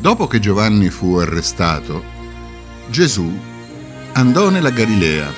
Dopo 0.00 0.26
che 0.26 0.40
Giovanni 0.40 0.88
fu 0.88 1.16
arrestato, 1.16 2.02
Gesù 2.88 3.38
andò 4.12 4.48
nella 4.48 4.70
Galilea 4.70 5.30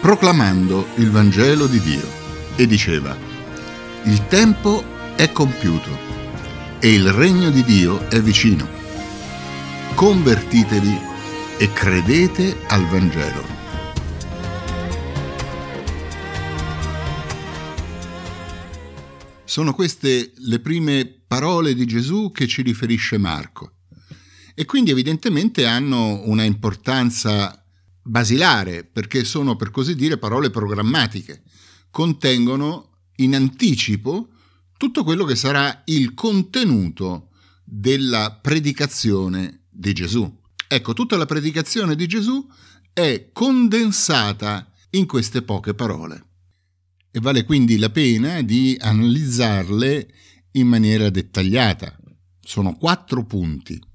proclamando 0.00 0.86
il 0.94 1.10
Vangelo 1.10 1.66
di 1.66 1.78
Dio 1.78 2.08
e 2.56 2.66
diceva, 2.66 3.14
il 4.04 4.26
tempo 4.28 4.82
è 5.14 5.30
compiuto 5.30 5.90
e 6.78 6.90
il 6.90 7.12
regno 7.12 7.50
di 7.50 7.62
Dio 7.62 8.08
è 8.08 8.18
vicino. 8.22 8.66
Convertitevi 9.94 10.98
e 11.58 11.70
credete 11.74 12.60
al 12.68 12.86
Vangelo. 12.86 13.44
Sono 19.44 19.74
queste 19.74 20.32
le 20.34 20.60
prime 20.60 21.04
parole 21.26 21.74
di 21.74 21.84
Gesù 21.84 22.32
che 22.32 22.46
ci 22.46 22.62
riferisce 22.62 23.18
Marco 23.18 23.72
e 24.58 24.64
quindi 24.64 24.90
evidentemente 24.90 25.66
hanno 25.66 26.22
una 26.24 26.42
importanza 26.42 27.64
basilare 28.02 28.82
perché 28.82 29.22
sono 29.22 29.54
per 29.54 29.70
così 29.70 29.94
dire 29.94 30.18
parole 30.18 30.50
programmatiche, 30.50 31.44
contengono 31.92 33.02
in 33.18 33.36
anticipo 33.36 34.30
tutto 34.76 35.04
quello 35.04 35.24
che 35.24 35.36
sarà 35.36 35.82
il 35.84 36.12
contenuto 36.12 37.28
della 37.62 38.36
predicazione 38.42 39.66
di 39.70 39.92
Gesù. 39.92 40.28
Ecco, 40.66 40.92
tutta 40.92 41.16
la 41.16 41.26
predicazione 41.26 41.94
di 41.94 42.08
Gesù 42.08 42.44
è 42.92 43.28
condensata 43.32 44.72
in 44.90 45.06
queste 45.06 45.42
poche 45.42 45.74
parole 45.74 46.26
e 47.12 47.20
vale 47.20 47.44
quindi 47.44 47.78
la 47.78 47.90
pena 47.90 48.42
di 48.42 48.76
analizzarle 48.76 50.14
in 50.50 50.66
maniera 50.66 51.10
dettagliata. 51.10 51.96
Sono 52.40 52.74
quattro 52.76 53.24
punti. 53.24 53.86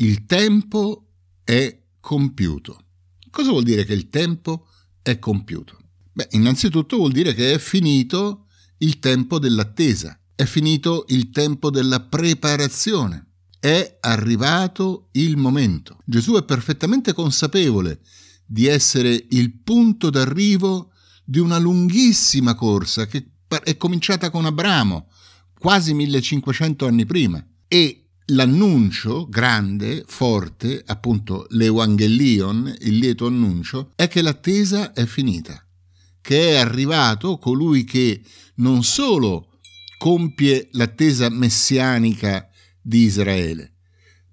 Il 0.00 0.24
tempo 0.24 1.08
è 1.44 1.78
compiuto. 2.00 2.84
Cosa 3.30 3.50
vuol 3.50 3.64
dire 3.64 3.84
che 3.84 3.92
il 3.92 4.08
tempo 4.08 4.66
è 5.02 5.18
compiuto? 5.18 5.76
Beh, 6.12 6.28
innanzitutto 6.30 6.96
vuol 6.96 7.12
dire 7.12 7.34
che 7.34 7.52
è 7.52 7.58
finito 7.58 8.46
il 8.78 8.98
tempo 8.98 9.38
dell'attesa, 9.38 10.18
è 10.34 10.44
finito 10.44 11.04
il 11.08 11.28
tempo 11.28 11.68
della 11.68 12.00
preparazione, 12.00 13.26
è 13.60 13.98
arrivato 14.00 15.08
il 15.12 15.36
momento. 15.36 15.98
Gesù 16.06 16.32
è 16.32 16.44
perfettamente 16.44 17.12
consapevole 17.12 18.00
di 18.46 18.64
essere 18.64 19.26
il 19.28 19.52
punto 19.52 20.08
d'arrivo 20.08 20.92
di 21.26 21.40
una 21.40 21.58
lunghissima 21.58 22.54
corsa 22.54 23.06
che 23.06 23.32
è 23.64 23.76
cominciata 23.76 24.30
con 24.30 24.46
Abramo 24.46 25.10
quasi 25.58 25.92
1500 25.92 26.86
anni 26.86 27.04
prima 27.04 27.46
e 27.68 27.99
l'annuncio 28.30 29.28
grande, 29.28 30.04
forte, 30.06 30.82
appunto 30.86 31.46
l'Evangelion, 31.50 32.74
il 32.80 32.96
lieto 32.98 33.26
annuncio, 33.26 33.92
è 33.94 34.08
che 34.08 34.22
l'attesa 34.22 34.92
è 34.92 35.06
finita, 35.06 35.64
che 36.20 36.50
è 36.50 36.56
arrivato 36.56 37.38
colui 37.38 37.84
che 37.84 38.20
non 38.56 38.82
solo 38.82 39.58
compie 39.98 40.68
l'attesa 40.72 41.28
messianica 41.28 42.48
di 42.80 43.00
Israele, 43.02 43.74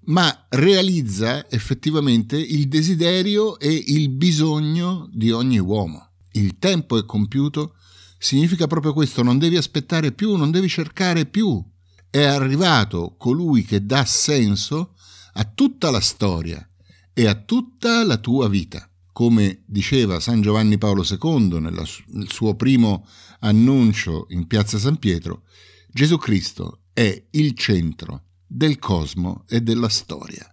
ma 0.06 0.46
realizza 0.48 1.48
effettivamente 1.50 2.36
il 2.38 2.68
desiderio 2.68 3.58
e 3.58 3.72
il 3.72 4.08
bisogno 4.08 5.08
di 5.12 5.30
ogni 5.30 5.58
uomo. 5.58 6.06
Il 6.32 6.58
tempo 6.58 6.98
è 6.98 7.04
compiuto 7.04 7.74
significa 8.18 8.66
proprio 8.66 8.92
questo, 8.92 9.22
non 9.22 9.38
devi 9.38 9.56
aspettare 9.56 10.12
più, 10.12 10.36
non 10.36 10.50
devi 10.50 10.68
cercare 10.68 11.26
più, 11.26 11.62
è 12.10 12.22
arrivato 12.22 13.14
colui 13.16 13.64
che 13.64 13.84
dà 13.84 14.04
senso 14.04 14.94
a 15.34 15.44
tutta 15.44 15.90
la 15.90 16.00
storia 16.00 16.66
e 17.12 17.26
a 17.26 17.34
tutta 17.34 18.04
la 18.04 18.16
tua 18.16 18.48
vita. 18.48 18.88
Come 19.12 19.62
diceva 19.66 20.20
San 20.20 20.40
Giovanni 20.40 20.78
Paolo 20.78 21.04
II 21.04 21.60
nella, 21.60 21.84
nel 22.08 22.30
suo 22.30 22.54
primo 22.54 23.06
annuncio 23.40 24.26
in 24.30 24.46
piazza 24.46 24.78
San 24.78 24.98
Pietro, 24.98 25.42
Gesù 25.90 26.16
Cristo 26.16 26.82
è 26.92 27.26
il 27.30 27.54
centro 27.54 28.24
del 28.46 28.78
cosmo 28.78 29.44
e 29.48 29.60
della 29.60 29.88
storia. 29.88 30.52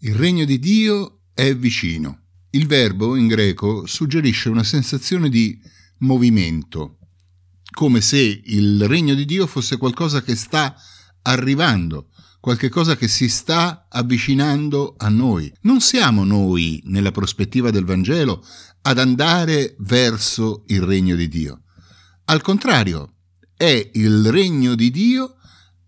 Il 0.00 0.14
regno 0.14 0.44
di 0.44 0.58
Dio 0.58 1.20
è 1.34 1.54
vicino. 1.54 2.22
Il 2.50 2.66
verbo 2.66 3.16
in 3.16 3.26
greco 3.26 3.86
suggerisce 3.86 4.48
una 4.48 4.64
sensazione 4.64 5.28
di 5.28 5.60
movimento, 5.98 6.98
come 7.70 8.00
se 8.00 8.40
il 8.44 8.86
regno 8.86 9.14
di 9.14 9.24
Dio 9.24 9.46
fosse 9.46 9.76
qualcosa 9.76 10.22
che 10.22 10.34
sta 10.34 10.74
arrivando, 11.22 12.08
qualcosa 12.40 12.96
che 12.96 13.08
si 13.08 13.28
sta 13.28 13.86
avvicinando 13.88 14.94
a 14.96 15.08
noi. 15.08 15.52
Non 15.62 15.80
siamo 15.80 16.24
noi, 16.24 16.80
nella 16.86 17.10
prospettiva 17.10 17.70
del 17.70 17.84
Vangelo, 17.84 18.44
ad 18.82 18.98
andare 18.98 19.74
verso 19.80 20.62
il 20.68 20.82
regno 20.82 21.16
di 21.16 21.28
Dio. 21.28 21.62
Al 22.26 22.40
contrario, 22.42 23.14
è 23.56 23.90
il 23.94 24.30
regno 24.30 24.74
di 24.74 24.90
Dio 24.90 25.36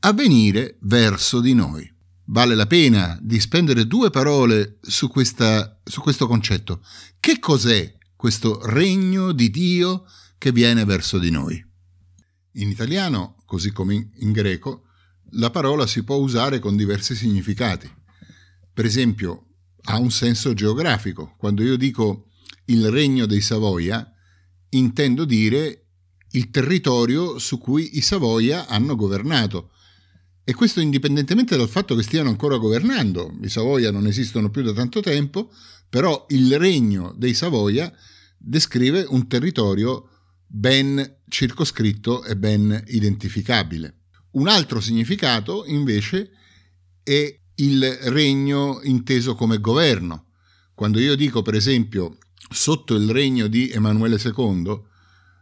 a 0.00 0.12
venire 0.12 0.78
verso 0.80 1.40
di 1.40 1.54
noi. 1.54 1.88
Vale 2.30 2.54
la 2.54 2.66
pena 2.66 3.18
di 3.22 3.40
spendere 3.40 3.86
due 3.86 4.10
parole 4.10 4.78
su, 4.82 5.08
questa, 5.08 5.80
su 5.84 6.00
questo 6.00 6.26
concetto. 6.26 6.84
Che 7.20 7.38
cos'è 7.38 7.96
questo 8.16 8.60
regno 8.64 9.32
di 9.32 9.50
Dio 9.50 10.04
che 10.36 10.52
viene 10.52 10.84
verso 10.84 11.18
di 11.18 11.30
noi? 11.30 11.67
In 12.58 12.70
italiano, 12.70 13.36
così 13.44 13.70
come 13.70 14.10
in 14.16 14.32
greco, 14.32 14.86
la 15.32 15.50
parola 15.50 15.86
si 15.86 16.02
può 16.02 16.16
usare 16.16 16.58
con 16.58 16.76
diversi 16.76 17.14
significati. 17.14 17.88
Per 18.72 18.84
esempio, 18.84 19.46
ha 19.84 19.98
un 19.98 20.10
senso 20.10 20.54
geografico. 20.54 21.34
Quando 21.38 21.62
io 21.62 21.76
dico 21.76 22.26
il 22.66 22.90
regno 22.90 23.26
dei 23.26 23.40
Savoia, 23.40 24.12
intendo 24.70 25.24
dire 25.24 25.86
il 26.32 26.50
territorio 26.50 27.38
su 27.38 27.58
cui 27.58 27.96
i 27.96 28.00
Savoia 28.00 28.66
hanno 28.66 28.96
governato. 28.96 29.70
E 30.42 30.52
questo 30.52 30.80
indipendentemente 30.80 31.56
dal 31.56 31.68
fatto 31.68 31.94
che 31.94 32.02
stiano 32.02 32.28
ancora 32.28 32.56
governando. 32.56 33.36
I 33.40 33.48
Savoia 33.48 33.92
non 33.92 34.06
esistono 34.06 34.50
più 34.50 34.62
da 34.62 34.72
tanto 34.72 35.00
tempo, 35.00 35.52
però 35.88 36.26
il 36.30 36.58
regno 36.58 37.14
dei 37.16 37.34
Savoia 37.34 37.92
descrive 38.36 39.06
un 39.08 39.28
territorio 39.28 40.08
ben 40.50 41.20
circoscritto 41.28 42.24
e 42.24 42.36
ben 42.36 42.82
identificabile. 42.86 43.98
Un 44.32 44.48
altro 44.48 44.80
significato, 44.80 45.64
invece, 45.66 46.30
è 47.02 47.38
il 47.56 47.98
regno 48.02 48.80
inteso 48.82 49.34
come 49.34 49.60
governo. 49.60 50.30
Quando 50.74 50.98
io 50.98 51.14
dico, 51.14 51.42
per 51.42 51.54
esempio, 51.54 52.18
sotto 52.50 52.94
il 52.94 53.10
regno 53.10 53.46
di 53.46 53.70
Emanuele 53.70 54.18
II, 54.22 54.80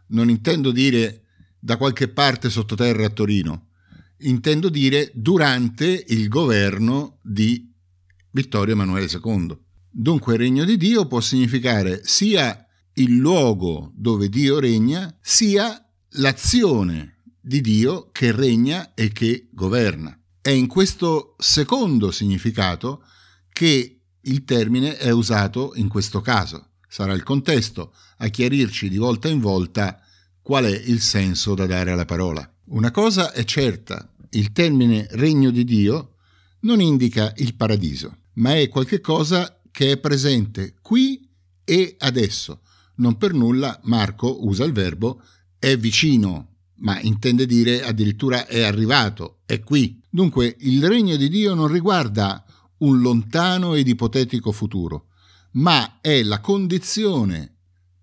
non 0.07 0.29
intendo 0.29 0.71
dire 0.71 1.23
da 1.59 1.77
qualche 1.77 2.09
parte 2.09 2.49
sottoterra 2.49 3.05
a 3.05 3.09
Torino, 3.09 3.69
intendo 4.19 4.69
dire 4.69 5.11
durante 5.13 6.05
il 6.07 6.27
governo 6.27 7.19
di 7.21 7.71
Vittorio 8.31 8.73
Emanuele 8.73 9.07
II. 9.09 9.57
Dunque 9.89 10.33
il 10.33 10.39
regno 10.39 10.63
di 10.63 10.77
Dio 10.77 11.07
può 11.07 11.21
significare 11.21 12.01
sia 12.03 12.66
il 12.97 13.15
luogo 13.15 13.91
dove 13.95 14.29
Dio 14.29 14.59
regna, 14.59 15.15
sia 15.21 15.83
l'azione 16.11 17.17
di 17.39 17.61
Dio 17.61 18.09
che 18.11 18.31
regna 18.31 18.93
e 18.93 19.11
che 19.11 19.49
governa. 19.51 20.19
È 20.41 20.49
in 20.49 20.67
questo 20.67 21.35
secondo 21.37 22.11
significato 22.11 23.03
che 23.51 24.01
il 24.19 24.43
termine 24.43 24.97
è 24.97 25.11
usato 25.11 25.73
in 25.75 25.87
questo 25.87 26.21
caso. 26.21 26.71
Sarà 26.87 27.13
il 27.13 27.23
contesto 27.23 27.93
a 28.17 28.27
chiarirci 28.27 28.89
di 28.89 28.97
volta 28.97 29.27
in 29.27 29.39
volta 29.39 30.01
qual 30.41 30.65
è 30.65 30.75
il 30.85 31.01
senso 31.01 31.53
da 31.53 31.65
dare 31.65 31.91
alla 31.91 32.05
parola. 32.05 32.49
Una 32.69 32.91
cosa 32.91 33.31
è 33.31 33.43
certa, 33.43 34.11
il 34.31 34.51
termine 34.51 35.07
regno 35.11 35.51
di 35.51 35.63
Dio 35.63 36.15
non 36.61 36.81
indica 36.81 37.31
il 37.37 37.55
paradiso, 37.55 38.17
ma 38.33 38.55
è 38.55 38.67
qualcosa 38.69 39.61
che 39.71 39.91
è 39.91 39.97
presente 39.97 40.75
qui 40.81 41.29
e 41.63 41.95
adesso, 41.99 42.61
non 42.97 43.17
per 43.17 43.33
nulla 43.33 43.79
Marco 43.83 44.45
usa 44.45 44.63
il 44.63 44.73
verbo 44.73 45.21
è 45.59 45.77
vicino, 45.77 46.55
ma 46.79 46.99
intende 47.01 47.45
dire 47.45 47.83
addirittura 47.83 48.45
è 48.45 48.61
arrivato, 48.61 49.39
è 49.45 49.59
qui. 49.61 50.01
Dunque 50.09 50.55
il 50.59 50.87
regno 50.87 51.15
di 51.15 51.29
Dio 51.29 51.53
non 51.53 51.67
riguarda 51.67 52.43
un 52.79 52.99
lontano 52.99 53.73
ed 53.73 53.87
ipotetico 53.87 54.51
futuro, 54.51 55.07
ma 55.53 55.99
è 56.01 56.21
la 56.23 56.39
condizione 56.39 57.55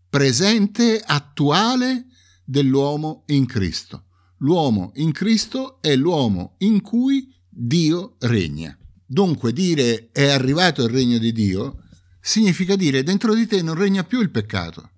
presente, 0.09 1.03
attuale 1.05 2.07
dell'uomo 2.45 3.25
in 3.27 3.47
Cristo. 3.47 4.05
L'uomo 4.39 4.93
in 4.97 5.13
Cristo 5.13 5.81
è 5.81 5.97
l'uomo 5.97 6.55
in 6.59 6.83
cui 6.83 7.33
Dio 7.49 8.17
regna. 8.21 8.77
Dunque 9.07 9.53
dire 9.53 10.11
è 10.13 10.29
arrivato 10.29 10.83
il 10.83 10.89
regno 10.89 11.19
di 11.19 11.33
Dio 11.33 11.84
significa 12.27 12.75
dire 12.75 13.03
dentro 13.03 13.35
di 13.35 13.47
te 13.47 13.61
non 13.61 13.75
regna 13.75 14.03
più 14.03 14.23
il 14.23 14.31
peccato, 14.31 14.93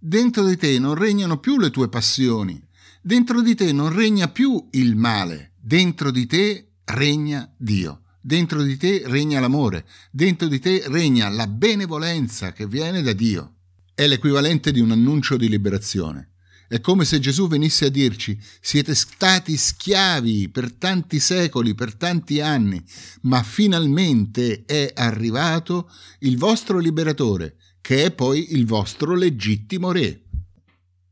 dentro 0.00 0.44
di 0.44 0.56
te 0.56 0.80
non 0.80 0.96
regnano 0.96 1.38
più 1.38 1.56
le 1.60 1.70
tue 1.70 1.88
passioni, 1.88 2.60
dentro 3.00 3.40
di 3.40 3.54
te 3.54 3.70
non 3.72 3.94
regna 3.94 4.26
più 4.26 4.66
il 4.72 4.96
male, 4.96 5.52
dentro 5.60 6.10
di 6.10 6.26
te 6.26 6.72
regna 6.86 7.48
Dio. 7.56 8.00
dentro 8.24 8.62
di 8.62 8.76
te 8.76 9.02
regna 9.06 9.40
l'amore, 9.40 9.84
dentro 10.10 10.46
di 10.46 10.60
te 10.60 10.84
regna 10.86 11.28
la 11.28 11.48
benevolenza 11.48 12.52
che 12.52 12.68
viene 12.68 13.02
da 13.02 13.12
Dio. 13.12 13.54
È 13.94 14.06
l'equivalente 14.06 14.70
di 14.70 14.78
un 14.78 14.92
annuncio 14.92 15.36
di 15.36 15.48
liberazione. 15.48 16.31
È 16.72 16.80
come 16.80 17.04
se 17.04 17.18
Gesù 17.18 17.48
venisse 17.48 17.84
a 17.84 17.90
dirci 17.90 18.40
siete 18.58 18.94
stati 18.94 19.58
schiavi 19.58 20.48
per 20.48 20.72
tanti 20.72 21.20
secoli, 21.20 21.74
per 21.74 21.94
tanti 21.94 22.40
anni, 22.40 22.82
ma 23.24 23.42
finalmente 23.42 24.64
è 24.64 24.90
arrivato 24.94 25.90
il 26.20 26.38
vostro 26.38 26.78
liberatore, 26.78 27.56
che 27.82 28.04
è 28.04 28.10
poi 28.10 28.54
il 28.54 28.64
vostro 28.64 29.14
legittimo 29.14 29.92
re. 29.92 30.22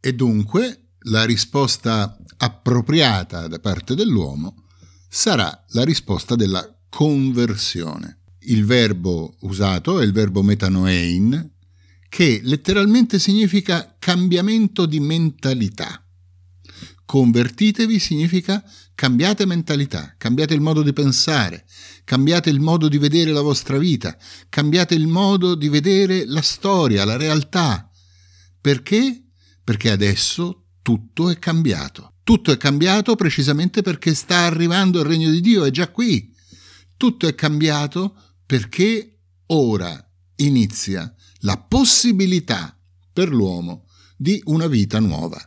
E 0.01 0.15
dunque 0.15 0.93
la 1.01 1.25
risposta 1.25 2.17
appropriata 2.39 3.47
da 3.47 3.59
parte 3.59 3.95
dell'uomo 3.95 4.65
sarà 5.11 5.67
la 5.73 5.85
risposta 5.85 6.37
della 6.37 6.75
conversione. 6.89 8.21
Il 8.45 8.65
verbo 8.65 9.37
usato 9.41 10.01
è 10.01 10.05
il 10.07 10.13
verbo 10.13 10.43
metanoein, 10.43 11.51
che 12.11 12.41
letteralmente 12.43 13.21
significa 13.21 13.97
cambiamento 13.99 14.85
di 14.85 14.99
mentalità. 14.99 16.05
Convertitevi 17.07 17.99
significa 18.01 18.63
cambiate 18.97 19.47
mentalità, 19.47 20.17
cambiate 20.19 20.53
il 20.55 20.61
modo 20.61 20.83
di 20.83 20.93
pensare, 20.93 21.65
cambiate 22.05 22.51
il 22.51 22.59
modo 22.59 22.89
di 22.89 22.99
vedere 22.99 23.31
la 23.31 23.41
vostra 23.41 23.79
vita, 23.79 24.19
cambiate 24.49 24.97
il 24.97 25.07
modo 25.07 25.55
di 25.55 25.69
vedere 25.69 26.27
la 26.27 26.43
storia, 26.43 27.05
la 27.05 27.17
realtà. 27.17 27.89
Perché? 28.61 29.29
Perché 29.63 29.91
adesso 29.91 30.67
tutto 30.83 31.31
è 31.31 31.39
cambiato. 31.39 32.15
Tutto 32.25 32.51
è 32.51 32.57
cambiato 32.57 33.15
precisamente 33.15 33.83
perché 33.83 34.15
sta 34.15 34.39
arrivando 34.47 34.99
il 34.99 35.07
regno 35.07 35.31
di 35.31 35.41
Dio, 35.41 35.65
è 35.65 35.71
già 35.71 35.89
qui. 35.89 36.35
Tutto 36.97 37.29
è 37.29 37.37
cambiato 37.37 38.17
perché 38.45 39.21
ora 39.47 40.10
inizia 40.45 41.13
la 41.41 41.57
possibilità 41.59 42.77
per 43.13 43.29
l'uomo 43.29 43.87
di 44.17 44.41
una 44.47 44.67
vita 44.67 44.99
nuova. 44.99 45.41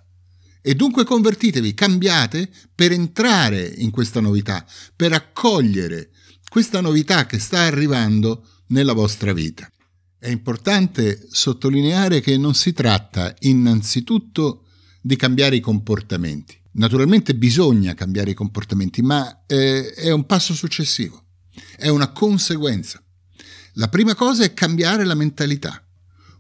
E 0.61 0.75
dunque 0.75 1.03
convertitevi, 1.03 1.73
cambiate 1.73 2.49
per 2.73 2.91
entrare 2.91 3.65
in 3.65 3.91
questa 3.91 4.21
novità, 4.21 4.65
per 4.95 5.11
accogliere 5.11 6.11
questa 6.47 6.81
novità 6.81 7.25
che 7.25 7.37
sta 7.37 7.61
arrivando 7.61 8.47
nella 8.67 8.93
vostra 8.93 9.33
vita. 9.33 9.69
È 10.17 10.29
importante 10.29 11.27
sottolineare 11.29 12.21
che 12.21 12.37
non 12.37 12.53
si 12.53 12.71
tratta 12.71 13.35
innanzitutto 13.39 14.67
di 15.01 15.17
cambiare 15.17 15.57
i 15.57 15.59
comportamenti. 15.59 16.57
Naturalmente 16.75 17.35
bisogna 17.35 17.93
cambiare 17.93 18.31
i 18.31 18.35
comportamenti, 18.35 19.01
ma 19.01 19.43
eh, 19.45 19.93
è 19.93 20.11
un 20.11 20.25
passo 20.25 20.53
successivo, 20.53 21.25
è 21.75 21.89
una 21.89 22.11
conseguenza. 22.11 23.03
La 23.77 23.87
prima 23.87 24.13
cosa 24.13 24.43
è 24.43 24.53
cambiare 24.53 25.03
la 25.03 25.15
mentalità. 25.15 25.83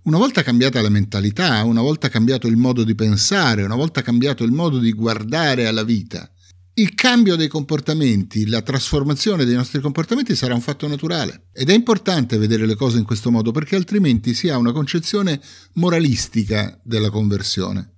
Una 0.03 0.19
volta 0.19 0.43
cambiata 0.43 0.81
la 0.83 0.89
mentalità, 0.89 1.63
una 1.63 1.81
volta 1.81 2.07
cambiato 2.07 2.45
il 2.45 2.57
modo 2.57 2.83
di 2.83 2.93
pensare, 2.93 3.63
una 3.63 3.73
volta 3.73 4.03
cambiato 4.03 4.43
il 4.43 4.51
modo 4.51 4.77
di 4.77 4.91
guardare 4.91 5.65
alla 5.65 5.83
vita, 5.83 6.29
il 6.75 6.93
cambio 6.93 7.35
dei 7.35 7.47
comportamenti, 7.47 8.45
la 8.45 8.61
trasformazione 8.61 9.45
dei 9.45 9.55
nostri 9.55 9.81
comportamenti 9.81 10.35
sarà 10.35 10.53
un 10.53 10.61
fatto 10.61 10.87
naturale. 10.87 11.47
Ed 11.53 11.71
è 11.71 11.73
importante 11.73 12.37
vedere 12.37 12.67
le 12.67 12.75
cose 12.75 12.99
in 12.99 13.03
questo 13.03 13.31
modo 13.31 13.49
perché 13.49 13.75
altrimenti 13.75 14.35
si 14.35 14.49
ha 14.49 14.57
una 14.57 14.71
concezione 14.71 15.41
moralistica 15.73 16.79
della 16.83 17.09
conversione, 17.09 17.93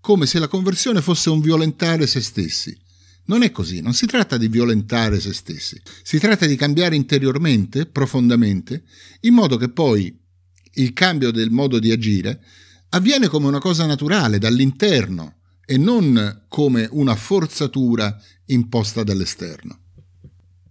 come 0.00 0.26
se 0.26 0.40
la 0.40 0.48
conversione 0.48 1.00
fosse 1.00 1.30
un 1.30 1.40
violentare 1.40 2.08
se 2.08 2.20
stessi. 2.20 2.76
Non 3.24 3.42
è 3.42 3.50
così, 3.50 3.80
non 3.80 3.94
si 3.94 4.06
tratta 4.06 4.36
di 4.36 4.48
violentare 4.48 5.20
se 5.20 5.32
stessi, 5.32 5.80
si 6.02 6.18
tratta 6.18 6.46
di 6.46 6.56
cambiare 6.56 6.96
interiormente, 6.96 7.86
profondamente, 7.86 8.84
in 9.20 9.34
modo 9.34 9.56
che 9.56 9.68
poi 9.68 10.18
il 10.74 10.92
cambio 10.92 11.30
del 11.30 11.50
modo 11.50 11.78
di 11.78 11.90
agire 11.90 12.42
avviene 12.90 13.28
come 13.28 13.46
una 13.46 13.60
cosa 13.60 13.86
naturale 13.86 14.38
dall'interno 14.38 15.36
e 15.64 15.76
non 15.76 16.44
come 16.48 16.88
una 16.90 17.14
forzatura 17.14 18.20
imposta 18.46 19.02
dall'esterno. 19.02 19.78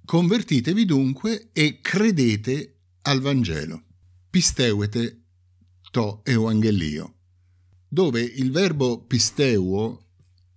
Convertitevi 0.05 0.85
dunque 0.85 1.49
e 1.53 1.79
credete 1.81 2.75
al 3.03 3.21
Vangelo. 3.21 3.83
Pisteuete 4.29 5.21
to 5.91 6.21
euangelio, 6.23 7.15
dove 7.87 8.21
il 8.21 8.51
verbo 8.51 9.03
pisteuo 9.05 10.10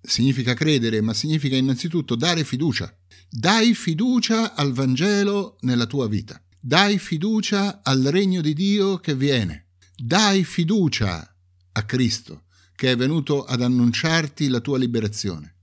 significa 0.05 0.55
credere, 0.55 1.01
ma 1.01 1.15
significa 1.15 1.56
innanzitutto 1.56 2.15
dare 2.15 2.45
fiducia. 2.45 2.95
Dai 3.29 3.75
fiducia 3.75 4.55
al 4.55 4.73
Vangelo 4.73 5.56
nella 5.61 5.87
tua 5.87 6.09
vita. 6.09 6.41
Dai 6.61 6.99
fiducia 6.99 7.83
al 7.83 8.03
regno 8.03 8.41
di 8.41 8.55
Dio 8.55 8.99
che 8.99 9.15
viene. 9.15 9.69
Dai 9.97 10.45
fiducia 10.45 11.37
a 11.73 11.83
Cristo 11.85 12.45
che 12.77 12.91
è 12.91 12.97
venuto 12.97 13.45
ad 13.45 13.62
annunciarti 13.62 14.49
la 14.49 14.61
tua 14.61 14.79
liberazione. 14.79 15.55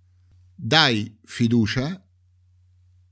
Dai 0.56 1.18
fiducia 1.24 2.04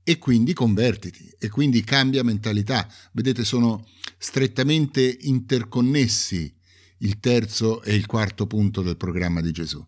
e 0.02 0.18
quindi 0.18 0.52
convertiti 0.54 1.30
e 1.38 1.48
quindi 1.48 1.84
cambia 1.84 2.24
mentalità. 2.24 2.90
Vedete, 3.12 3.44
sono 3.44 3.86
strettamente 4.18 5.18
interconnessi 5.20 6.52
il 6.98 7.20
terzo 7.20 7.82
e 7.82 7.94
il 7.94 8.06
quarto 8.06 8.46
punto 8.46 8.82
del 8.82 8.96
programma 8.96 9.40
di 9.40 9.52
Gesù. 9.52 9.84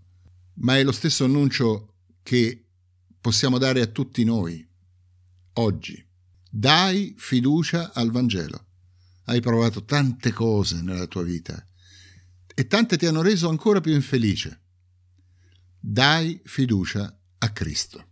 Ma 0.55 0.77
è 0.77 0.85
lo 0.85 0.93
stesso 0.93 1.25
annuncio 1.25 1.95
che 2.23 2.67
possiamo 3.21 3.59
dare 3.59 3.81
a 3.81 3.87
tutti 3.87 4.25
noi 4.25 4.67
oggi. 5.55 6.05
Dai 6.49 7.15
fiducia 7.17 7.93
al 7.93 8.11
Vangelo. 8.11 8.67
Hai 9.25 9.41
provato 9.41 9.85
tante 9.85 10.33
cose 10.33 10.83
nella 10.83 11.07
tua 11.07 11.23
vita 11.23 11.65
e 12.55 12.67
tante 12.67 12.99
ti 12.99 13.07
hanno 13.07 13.23
reso 13.23 13.49
ancora 13.49 13.81
più 13.81 13.93
infelice. 13.93 14.61
Dai 15.79 16.41
fiducia 16.45 17.19
a 17.39 17.51
Cristo. 17.51 18.12